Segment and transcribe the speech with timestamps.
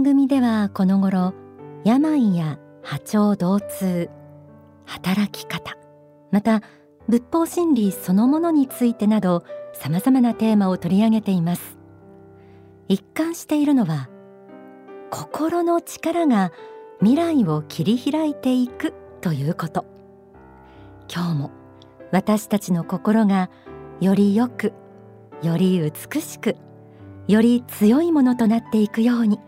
[0.00, 1.34] 番組ではこの頃
[1.84, 4.08] 病や波長動痛
[4.86, 5.76] 働き方
[6.30, 6.62] また
[7.06, 9.44] 仏法真理そのものについてなど
[9.74, 11.76] 様々なテーマを取り上げています。
[12.88, 14.08] 一貫しているのは
[15.10, 16.50] 心の力が
[17.00, 19.84] 未来を切り開いていくということ。
[21.14, 21.50] 今日も
[22.10, 23.50] 私たちの心が
[24.00, 24.72] よりよく
[25.42, 26.56] より美しく
[27.28, 29.38] より強いものとなっていくように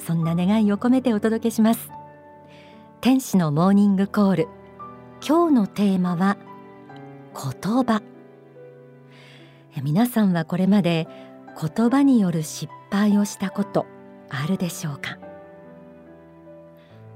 [0.00, 1.90] そんな願いを込めてお届けします。
[3.00, 4.48] 天使のモーニングコール。
[5.26, 6.38] 今日のテーマは
[7.34, 8.02] 言葉。
[9.82, 11.06] 皆さんはこれまで
[11.60, 13.86] 言葉による失敗をしたこと
[14.28, 15.18] あるでしょうか？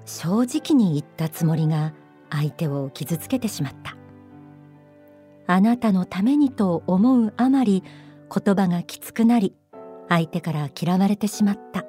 [0.05, 1.95] 正直に言ったつもりが
[2.30, 3.97] 相手を傷つけてしまった。
[5.47, 7.83] あなたのためにと思うあまり
[8.30, 9.55] 言葉がきつくなり
[10.09, 11.84] 相手から嫌われてしまった。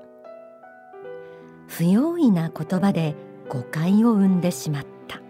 [1.67, 3.16] 不用意な言葉で
[3.49, 5.21] 誤解を生んでしまった。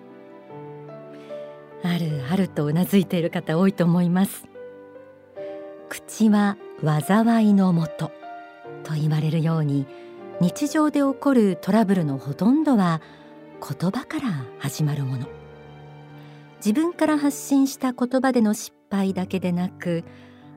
[1.84, 4.46] あるあるとうなずいている方多いと思います。
[5.90, 8.12] 口は災いのもと
[8.84, 9.86] と言われるように
[10.42, 13.02] 日常で起こるトラブルのほとんどは
[13.62, 15.28] 言葉から始まるもの。
[16.58, 20.04] 自分から発信した言葉での失敗だけでなく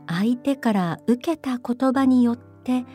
[0.06, 2.86] 相手から受けた言葉によって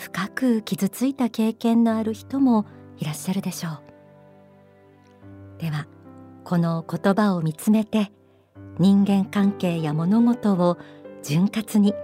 [0.00, 2.64] 深く傷ついた経験のある人も
[2.96, 3.80] いらっしゃるでしょう。
[5.60, 5.86] では
[6.42, 8.10] この言葉を見つめて
[8.78, 10.78] 人間関係や物事を
[11.22, 11.94] 潤滑に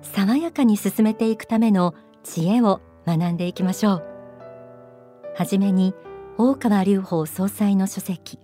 [0.00, 4.04] 爽やかに進めていくための知恵を学んでいきましょう。
[5.36, 5.94] はじめに
[6.38, 8.38] 大川隆法総裁の書籍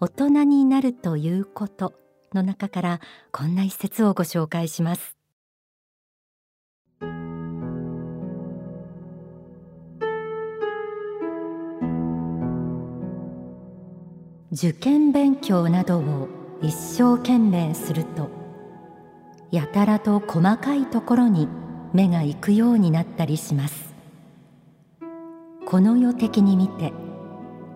[0.00, 1.94] 大人になるということ
[2.34, 5.15] の中からこんな一節をご紹介します。
[14.56, 16.28] 受験勉強などを
[16.62, 18.30] 一生懸命すると
[19.50, 21.46] やたらと細かいところに
[21.92, 23.94] 目が行くようになったりします。
[25.66, 26.94] この世的に見て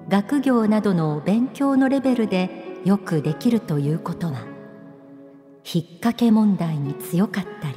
[0.09, 2.49] 学業などの勉強のレベルで
[2.87, 4.47] よくできるということは
[5.71, 7.75] 引っ掛け問題に強かったり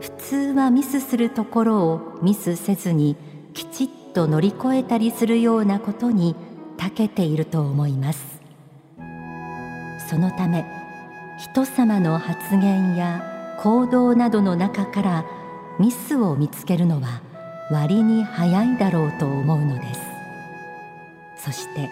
[0.00, 3.16] 普通はミスするところをミスせずに
[3.54, 6.36] きちっと乗り越えたりするようなことに
[6.92, 8.40] けていると思います。
[10.08, 10.64] そのため
[11.38, 15.24] 人様の発言や行動などの中から
[15.78, 17.22] ミスを見つけるのは
[17.70, 20.00] 割に早いだろうと思うのです。
[21.36, 21.90] そして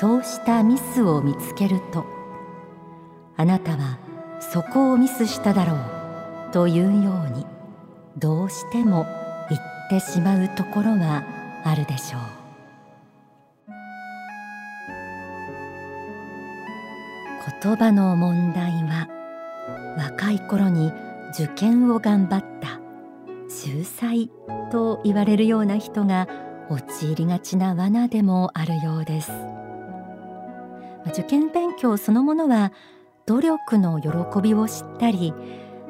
[0.00, 2.04] そうしたミスを見つけると
[3.36, 3.98] あなたは
[4.40, 7.46] そこをミスしただろうというように
[8.18, 9.06] どうしても
[9.48, 11.24] 言ってしまうところは
[11.64, 12.41] あるでしょう。
[17.62, 19.06] 言葉の問題は
[19.96, 20.92] 若い頃に
[21.32, 22.80] 受験を頑張った
[23.48, 24.30] 秀才
[24.72, 26.26] と言われるような人が
[26.70, 29.30] 陥りがちな罠でもあるようです。
[31.08, 32.72] 受験勉強そのものは
[33.26, 34.10] 努力の喜
[34.42, 35.32] びを知ったり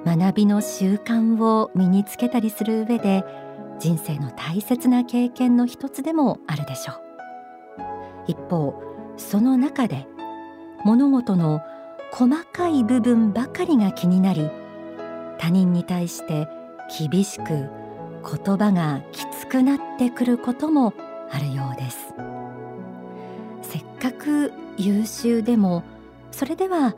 [0.05, 3.25] 学びの習慣を身につけたりする上で
[3.79, 6.97] 人生の大切な経験の一つでもあるでしょう。
[8.27, 8.75] 一方
[9.17, 10.07] その中で
[10.85, 11.61] 物事の
[12.13, 14.51] 細かい部分ばかりが気になり
[15.39, 16.49] 他人に対して
[16.99, 17.71] 厳しく
[18.23, 20.95] 言葉がきつくなってくることも
[21.31, 22.15] あるようです。
[23.63, 25.83] せっかく優秀でも
[26.31, 26.95] それでは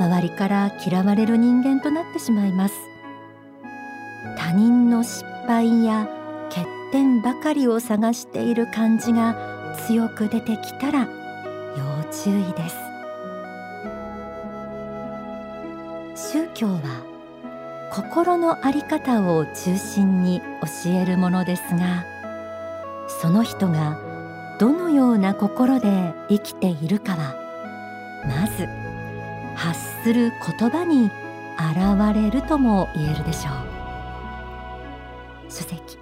[0.00, 2.74] 周りから嫌われる人間となってしまいます。
[4.36, 6.08] 他人の失敗や
[6.50, 11.08] 欠点ばかりを探している感じが強く出てきたら
[11.76, 12.87] 要注意です。
[16.18, 20.40] 宗教は心の在り方を中心に
[20.84, 22.04] 教えるものですが
[23.06, 27.36] その人がどのような心で生きているかは
[28.26, 28.66] まず
[29.54, 31.04] 発する言葉に
[31.56, 33.78] 現れるとも言えるでしょう。
[35.48, 35.98] 書籍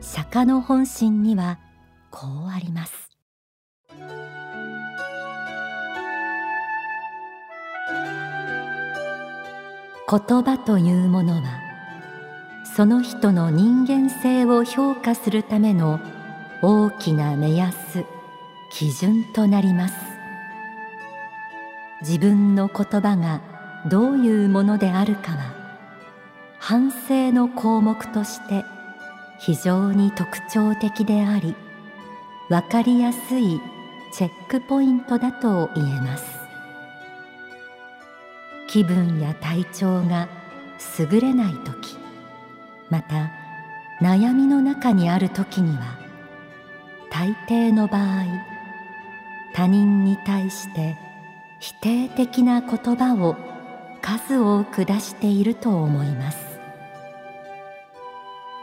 [0.00, 1.58] 釈迦の本心には
[2.10, 3.03] こうあります。
[10.06, 11.60] 言葉というものは
[12.76, 15.98] その人の人間性を評価するための
[16.60, 18.04] 大きな目安
[18.70, 19.94] 基準となります。
[22.02, 23.40] 自分の言葉が
[23.88, 25.54] どういうものであるかは
[26.58, 28.64] 反省の項目として
[29.38, 31.54] 非常に特徴的であり
[32.50, 33.60] 分かりやすい
[34.12, 36.43] チェックポイントだと言えます。
[38.74, 40.28] 気分や体調が
[40.98, 41.96] 優れない時
[42.90, 43.30] また
[44.02, 45.96] 悩みの中にある時には
[47.08, 48.24] 大抵の場合
[49.54, 50.98] 他人に対して
[51.60, 53.36] 否定的な言葉を
[54.02, 56.58] 数多く出していると思います。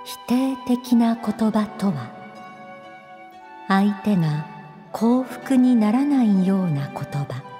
[0.03, 2.11] 否定的な言葉とは
[3.69, 4.45] 相手が
[4.91, 7.50] 幸福にならないような言葉。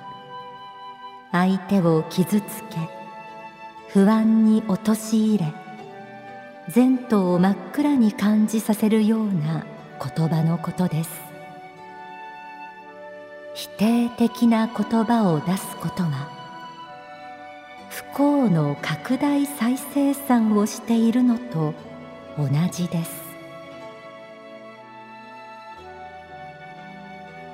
[1.32, 2.78] 相手を傷つけ
[3.88, 5.54] 不安に陥れ
[6.74, 9.66] 前途を真っ暗に感じさせるような
[10.16, 11.10] 言葉のことです。
[13.54, 16.30] 否定的な言葉を出すことは
[17.90, 21.74] 不幸の拡大再生産をしているのと
[22.38, 23.12] 同じです。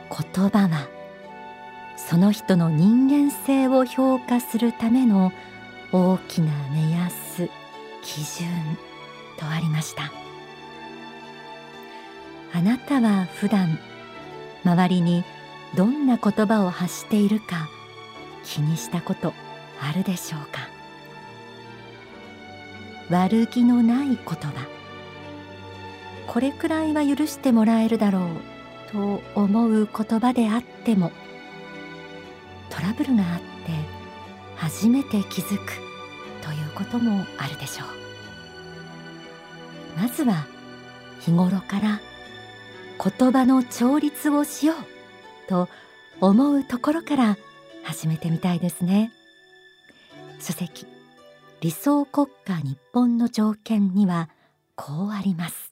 [0.10, 0.97] 言葉は
[2.10, 5.34] その人の人間性を評価するための
[5.92, 7.50] 大きな目安
[8.02, 8.48] 基準
[9.38, 10.10] とありました。
[12.54, 13.78] あなたは普段
[14.64, 15.26] 周りに
[15.76, 17.68] どんな言葉を発しているか
[18.46, 19.34] 気にしたこと
[19.82, 20.70] あるでしょうか？
[23.10, 24.66] 悪気のない言葉。
[26.26, 31.12] これくらいは許してもらえるだろうと思う言葉であっても
[32.88, 33.46] ラブルがあって
[34.56, 35.74] 初めて気づく
[36.42, 37.88] ということもあるでしょう。
[40.00, 40.46] まずは
[41.20, 42.00] 日頃から
[43.20, 44.78] 言葉の調律をしよう
[45.50, 45.68] と
[46.22, 47.38] 思うところから
[47.84, 49.12] 始めてみたいですね。
[50.40, 50.88] 書籍
[51.60, 54.30] 理想国家日本の条件には
[54.76, 55.67] こうあります。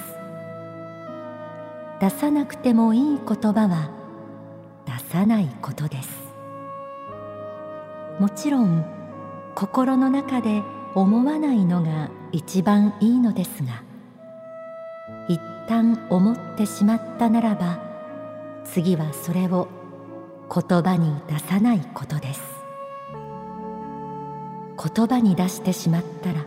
[2.01, 3.91] 出さなくてもいい言葉は
[4.87, 6.28] 出さないことです。
[8.19, 8.85] もちろん
[9.55, 10.63] 心の中で
[10.95, 13.83] 思わないのが一番いいのですが
[15.29, 17.81] 一旦思ってしまったならば
[18.65, 19.69] 次はそれを
[20.53, 22.41] 言葉に出さないことです。
[24.95, 26.45] 言葉に出してしまったら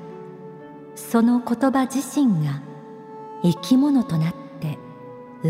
[0.95, 2.61] その言葉自身が
[3.43, 4.77] 生き物となって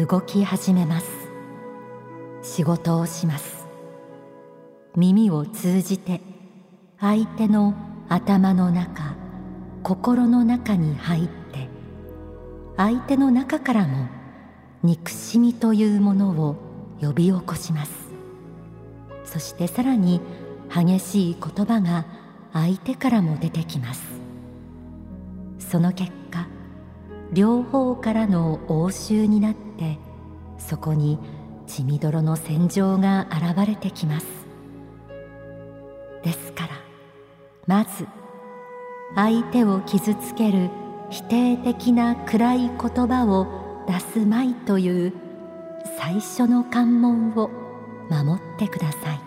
[0.06, 1.08] 動き始めます。
[2.42, 3.61] 仕事をします。
[4.96, 6.22] 耳を通じて
[7.00, 7.74] 相手の
[8.10, 9.16] 頭の中
[9.84, 11.70] 心の中に入って
[12.76, 14.08] 相手の中からも
[14.84, 16.56] 憎しみというものを
[17.00, 17.92] 呼び起こします。
[19.24, 20.20] そしてさらに
[20.74, 22.06] 激しい言葉が
[22.52, 24.04] 相手からも出てきます。
[25.60, 26.48] その結果
[27.32, 30.00] 両方からの応酬になって
[30.58, 31.18] そこに
[31.66, 34.41] 血みどろの戦場が現れてきます。
[36.24, 36.70] ですから。
[37.68, 38.08] まず
[39.16, 40.70] 相手を傷つける
[41.10, 42.70] 否定的な暗い言
[43.08, 45.14] 葉を出すまいという
[45.98, 47.50] 最初の関門を
[48.10, 49.20] 守ってください。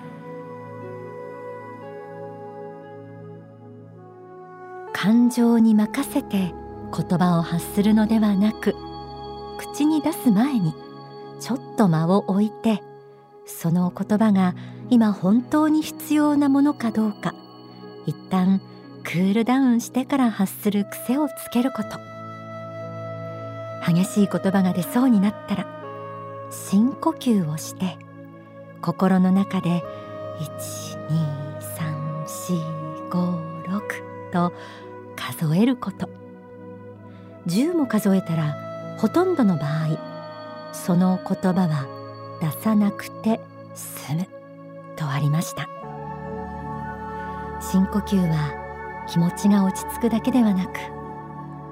[4.93, 6.55] 感情に任せて
[6.97, 8.75] 言葉を発するのではなく
[9.59, 10.73] 口に出す前に
[11.41, 12.83] ちょっと間を置いて
[13.45, 14.55] その言葉が
[14.91, 17.35] 今本当に必要なものかどうか。
[18.07, 18.61] 一旦
[19.03, 21.99] クールダウンしてから発する癖をつけること。
[23.87, 25.67] 激しい言葉が出そうになったら
[26.51, 27.99] 深呼吸をして
[28.81, 29.83] 心の中で
[33.11, 34.53] 12345と
[35.17, 36.09] 数えること。
[37.47, 38.57] 10も数えたら
[38.99, 39.99] ほとんどの場合
[40.73, 41.87] その言葉は
[42.41, 43.41] 出さなくて
[43.75, 44.34] 済む。
[44.95, 45.69] とありました。
[47.61, 50.79] 深呼吸は気持ちが落ち着くだけではなく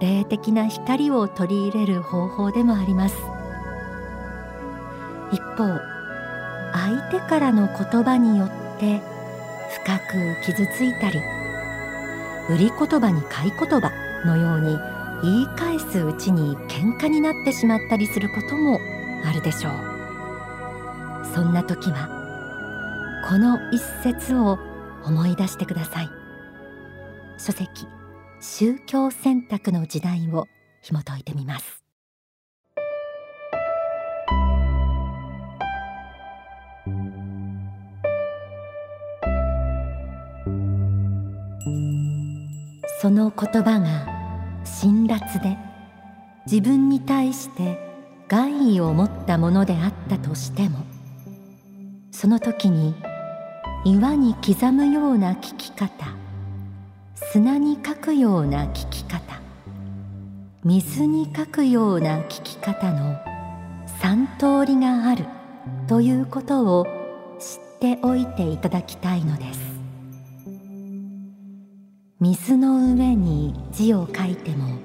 [0.00, 3.16] 霊的な光を取り入れる方法でもあります。
[5.32, 5.78] 一方
[6.72, 9.00] 相手からの言葉によって
[9.84, 11.20] 深く傷ついたり
[12.50, 13.90] 売り言葉に買い言葉
[14.26, 14.78] のように
[15.22, 18.80] 言い返すうちに喧嘩になってしまったりすることも
[19.24, 19.72] あるでしょう。
[21.34, 22.21] そんな時は
[23.24, 24.58] この一節を
[25.04, 26.10] 思い出してください。
[27.38, 27.86] 書籍
[28.40, 30.48] 宗教選択の時代を
[30.82, 31.82] 紐解いてみます。
[43.00, 44.06] その言葉が
[44.64, 45.56] 辛辣で
[46.46, 47.78] 自分に対して
[48.28, 50.84] 害意を持ったものであったとしても
[52.12, 52.94] その時に
[53.84, 56.06] 岩に刻むような聞き方。
[57.32, 59.40] 砂に書くような聞き方。
[60.62, 63.18] 水に書くような聞き方の
[64.00, 65.24] 三通りがある
[65.88, 66.86] ということを
[67.40, 69.60] 知っておいていただきたいのです。
[72.20, 74.78] 水の上に字を書いても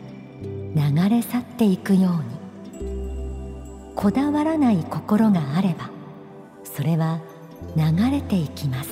[0.76, 2.38] 流れ去っていくように。
[3.98, 5.90] こだわらない心があれば
[6.64, 7.20] それは
[7.76, 8.90] 流れていきます。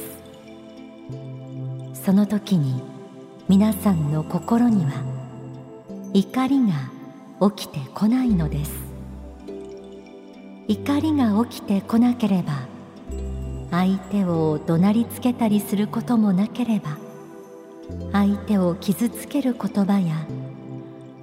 [1.94, 2.82] その時に
[3.48, 4.92] 皆さんの心には
[6.14, 8.72] 怒りが起きてこないのです。
[10.68, 12.68] 怒りが起きてこなければ
[13.70, 16.98] 相手を怒鳴りつけたりすることもなければ
[18.12, 20.26] 相手を傷つける言葉や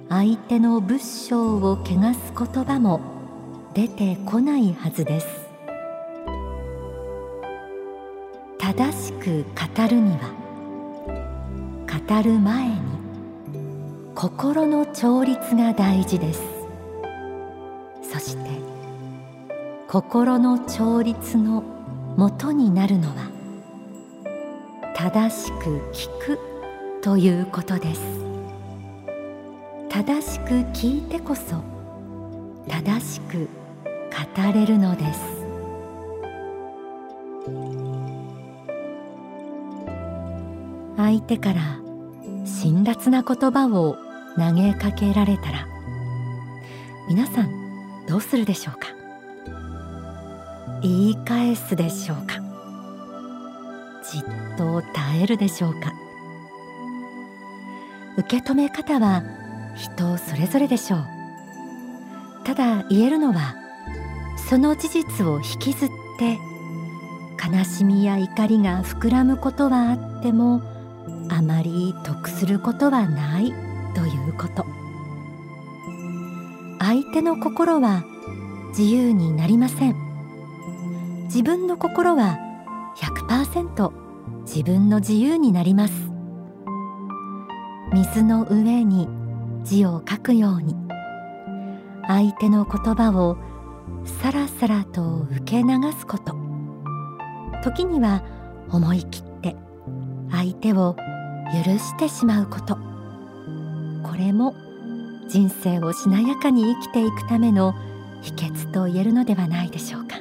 [0.09, 3.01] 相手の仏性を汚す言葉も
[3.73, 5.42] 出てこないはずです。
[8.65, 10.31] 正しく語るには
[12.07, 12.75] 語る前に
[14.15, 16.41] 心の調律が大事です。
[18.01, 18.49] そして
[19.89, 21.61] 心の調律の
[22.15, 23.29] もとになるのは
[24.95, 26.39] 正しく聞く
[27.01, 28.01] ということです。
[29.89, 31.61] 正しく聞いてこそ
[32.69, 33.49] 正しく
[34.37, 35.42] 語れるのです。
[41.03, 41.61] 相手から
[42.45, 43.97] 辛辣な言葉を
[44.37, 45.67] 投げかけられたら
[47.07, 48.87] 皆さんどうするでしょうか？
[50.81, 52.41] 言い返すでしょうか？
[54.09, 54.23] じっ
[54.57, 55.91] と耐えるでしょうか？
[58.17, 59.23] 受け止め方は
[59.75, 61.05] 人それぞれでしょう。
[62.45, 63.55] ただ言えるのは
[64.49, 66.37] その事実を引きずって
[67.45, 70.61] 悲しみや怒りが膨らむことはあっても
[71.29, 73.53] あまり得することはない
[73.93, 74.65] ということ。
[76.79, 78.03] 相手の心は
[78.77, 79.95] 自由になりません。
[81.25, 82.37] 自分の心は
[82.97, 83.91] 100%
[84.45, 85.93] 自分の自由になります。
[87.93, 89.07] 水の上に
[89.63, 90.75] 字を書くように。
[92.05, 93.37] 相手の言葉を
[94.21, 96.35] さらさらと受け流すこと。
[97.63, 98.23] 時には
[98.69, 99.55] 思い切って
[100.29, 100.97] 相手を
[101.51, 102.77] 許してしまうこと。
[104.03, 104.55] これも
[105.27, 107.73] 人生をしなやかに生きていくための
[108.21, 110.17] 秘訣と言えるのではないでしょうか。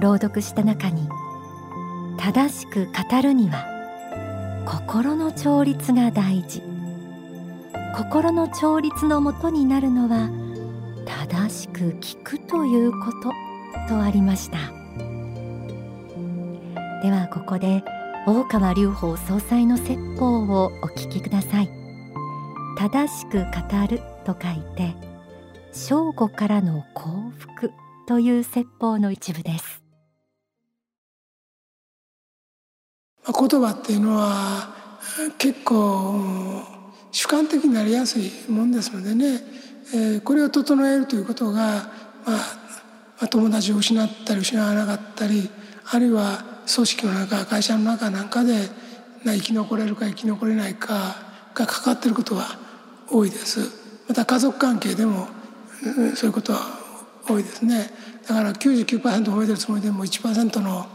[0.00, 1.08] 朗読した中に
[2.18, 3.64] 正しく語るには
[4.66, 6.62] 心の調律が大事。
[7.96, 10.30] 心の調律のもとになるのは
[11.04, 13.32] 正しく聞くということ
[13.88, 14.58] とありました。
[17.02, 17.84] ではここで
[18.24, 21.68] 大川隆法総裁の説法をお聞きください。
[22.78, 23.46] 正しく語
[23.88, 24.94] ると書いて
[25.72, 27.72] 正午からの幸福
[28.06, 29.82] という説法の一部です。
[33.26, 34.72] 言葉っていうのは
[35.38, 36.62] 結構
[37.10, 39.40] 主観的になりやすいもんですのでね、
[39.94, 41.90] えー、これを整えるということが、
[42.24, 42.38] ま
[43.20, 45.50] あ、友達を失ったり失わなかったり
[45.90, 48.68] あるいは組織の中会社の中なんかで
[49.24, 51.16] 生き残れるか生き残れないか
[51.54, 52.58] がかかっていることは
[53.08, 53.60] 多いです。
[54.08, 55.28] また家族関係でも
[56.14, 56.60] そういうことは
[57.28, 57.90] 多いですね。
[58.26, 60.86] だから99%褒めてるつもりでも1%の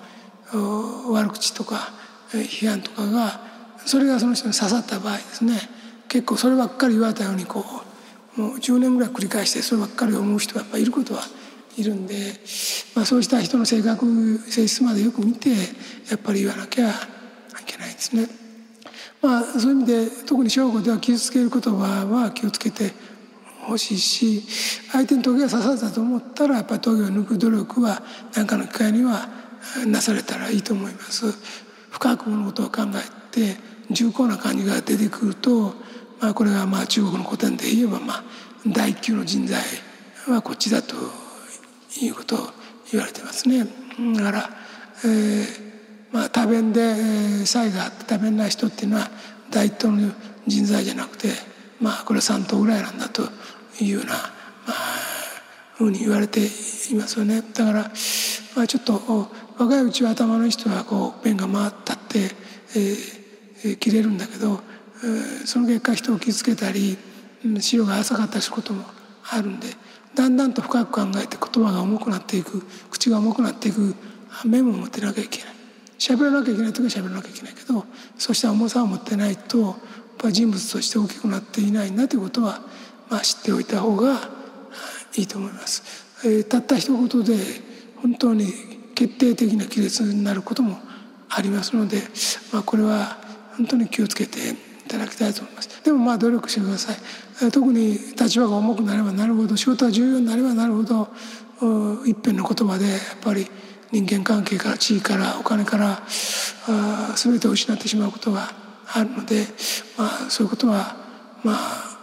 [1.12, 1.92] 悪口とか
[2.32, 3.40] 批判とかが
[3.86, 5.60] それがその人に刺さった場合ですね。
[6.08, 7.66] 結構そればっかり言われたようにこ
[8.38, 11.22] うもう10年ぐらい繰り返してそればっかり思う人がやっぱいることは
[11.78, 12.16] いるんで、
[12.96, 15.56] まあ、そうした人の性格性質までよく見てや
[16.16, 16.94] っぱり言わなきゃい
[17.66, 18.28] けないですね。
[19.22, 22.92] まあ、そういう意味で特に正午では傷つける言葉は気をつけて
[23.64, 24.42] ほしいし
[24.92, 28.04] 相手に棘が刺さったと思ったらやっぱり棘を抜く努力は
[28.36, 29.28] 何かの機会には
[29.88, 31.26] なされたらいいと思います。
[31.92, 33.58] 深く物事を考えて
[33.90, 35.74] 重厚な感じが出てくると、
[36.20, 38.24] まあ、これがまあ中国の古典で言えばまあ
[38.68, 39.62] 第一級の人材
[40.28, 40.96] はこっちだと
[42.06, 42.50] いうことを
[42.92, 43.66] 言われてますね。
[44.16, 44.50] だから、
[45.04, 45.68] えー
[46.12, 49.10] まあ、多弁で、えー、才があって多弁な人っていうのは
[49.52, 50.12] 第一等の
[50.46, 51.30] 人材じゃなくて
[51.82, 53.24] まあこれは3等ぐらいなんだと
[53.82, 54.20] いうような、ま
[54.70, 54.74] あ、
[55.76, 57.42] ふうに言われていますよね。
[57.54, 57.92] だから、
[58.56, 62.32] まあ、ちょっと若いうちは頭の人はこうペンが回ったって、
[62.76, 64.62] えー、切れるんだけど、
[65.04, 66.98] えー、その結果人を傷つけたり
[67.60, 68.84] 資料が浅かったりすることも
[69.30, 69.68] あるんで
[70.18, 73.94] だんだんと深く考えて言葉が重くなっていく口が重くなっていく
[74.44, 75.54] 面も持ってなきゃいけない
[76.00, 77.86] 喋らなきゃいけない時は喋らなきゃいけないけど
[78.18, 79.76] そうした重さを持ってないとやっ
[80.18, 82.62] ぱ人物として大きくなっていないんだということは、
[83.12, 84.32] まあ、知っておいた方が
[85.16, 85.84] いいと思います。
[86.26, 87.36] えー、たった一言で
[88.02, 88.52] 本当に
[88.96, 90.80] 決定的な亀裂になることも
[91.30, 92.02] ありますので、
[92.52, 93.18] まあ、これは
[93.56, 94.40] 本当に気をつけて
[94.88, 101.10] いただきたいと思いますでもまあ努力してください特に立場が重くなればなるほど仕事が重要になればなるほど
[102.06, 103.48] 一辺の言葉でやっぱり
[103.92, 106.02] 人間関係から地位からお金から
[106.68, 108.52] あ全てを失ってしまうことが
[108.94, 109.46] あるので、
[109.98, 110.96] まあ、そういうことは
[111.44, 111.98] まあ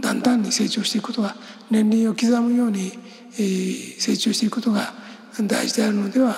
[0.00, 1.36] だんだんに成長していくことが
[1.70, 2.92] 年輪を刻むように、
[3.34, 4.92] えー、成長していくことが
[5.42, 6.36] 大事であるのでは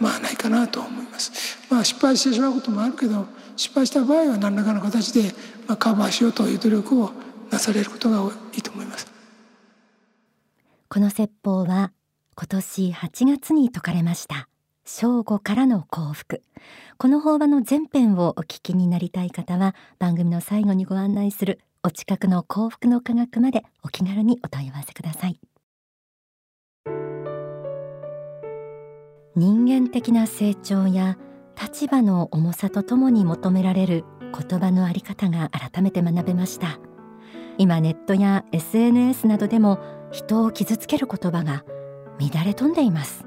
[0.00, 1.58] まあないかなと思います。
[1.70, 5.32] まあ、失敗してしまうこともあるけど失敗した場合は何らかの形で、
[5.66, 7.10] まあ、カバーしようという努力を
[7.50, 8.18] なされることが
[8.54, 9.06] いいと思います。
[10.88, 11.92] この説法は
[12.36, 14.48] 今年8月に説かれました。
[14.84, 16.42] 正午からの幸福
[16.98, 25.40] この法話の前編をお聞きになりたい方は番組の最後にご案内するお近くの幸福の科学までお気軽にお問い合わせください。
[29.36, 31.18] 人間的な成長や
[31.60, 34.04] 立場の重さとともに求められる
[34.48, 36.78] 言葉のあり方が改めて学べました。
[37.58, 39.78] 今ネットや SNS などでも
[40.10, 41.64] 人を傷つける言葉が
[42.18, 43.24] 乱れ飛んでいます。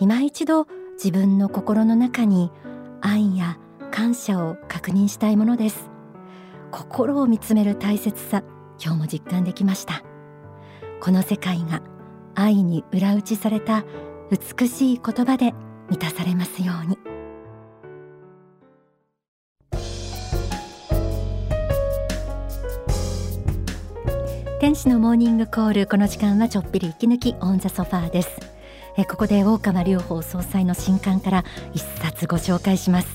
[0.00, 2.50] 今一度自分の心の中に
[3.00, 3.58] 愛や
[3.90, 5.90] 感謝を確認したいものです。
[6.70, 8.42] 心を見つめる大切さ
[8.82, 10.02] 今日も実感できました。
[11.00, 11.82] この世界が
[12.34, 13.84] 愛に裏打ちされた
[14.58, 15.54] 美しい言葉で
[15.88, 17.05] 満たされますように。
[24.66, 25.86] 天使のモーニングコール。
[25.86, 28.30] この時間はちょっぴり息抜きオンザソファーです。
[28.96, 33.06] えここで大川隆法総裁の新刊から一冊ご紹介します。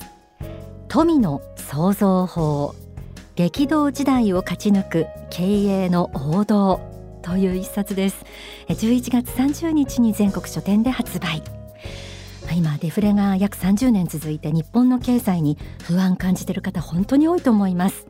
[0.88, 2.74] 富の創造法。
[3.34, 6.80] 激動時代を勝ち抜く経営の王道
[7.20, 8.24] という一冊です。
[8.68, 11.42] 11月30日に全国書店で発売。
[12.56, 18.06] 今デフレが約30年続いて日本の経済に不安感じている方本当に多いと思います。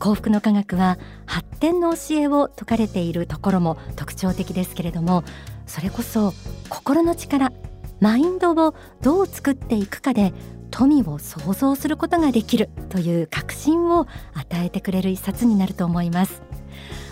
[0.00, 5.22] 幸福の科学は発展の教えを説かれているところも特徴的ですけれども
[5.66, 6.32] それこそ
[6.70, 7.52] 心の力
[8.00, 10.32] マインドをどう作っていくかで
[10.70, 16.42] 富を想像することができるという確信を与えてくれる一冊になると思います。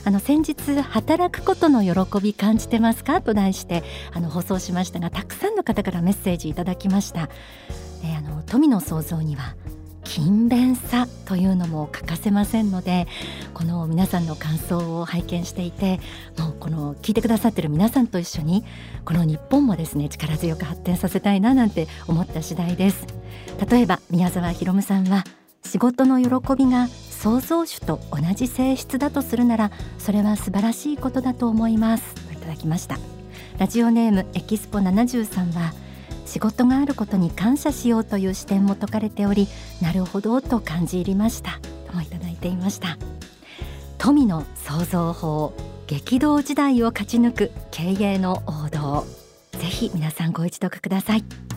[0.05, 3.20] あの先日働くことの喜び感じてますか？
[3.20, 3.83] と題して
[4.14, 7.29] あの放送しましたがたくさんの方からメッセージいただきました、
[8.03, 9.57] えあの富の創造には
[10.09, 13.07] 勤勉さというのも欠かせませんので
[13.53, 16.01] この皆さんの感想を拝見していて
[16.38, 18.64] もうこの聞いてくださってる皆さんと一緒に
[19.05, 23.07] この日本もですね力強く発展させたいななんて思った次第です。
[23.71, 25.25] 例えば宮沢ひろむさんは
[25.62, 32.14] 仕事の喜びが創造主と同じ性質だとするならそれは素晴らしいことだと思います。
[32.33, 32.97] いただきました。
[33.59, 35.75] ラジオネームエキスポ73は
[36.29, 39.49] 仕事があることに感謝しようという視点も説かれており
[39.81, 41.59] なるほどと感じ入りました。
[41.87, 42.99] ともいただいていました。
[43.97, 45.55] 富の創造法
[45.87, 49.07] 激動時代を勝ち抜く経営の王道。
[49.53, 51.48] ぜひ皆さんご一読ください。